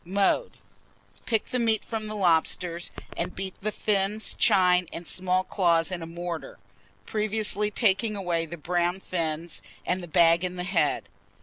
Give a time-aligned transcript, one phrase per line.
[0.03, 0.53] Mode.
[1.27, 6.01] Pick the meat from the lobsters, and beat the fins, chine, and small claws in
[6.01, 6.57] a mortar,
[7.05, 9.47] previously taking away the brown fin
[9.85, 11.07] and the bag in the head.